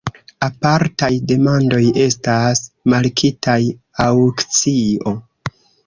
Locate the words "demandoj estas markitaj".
1.33-3.61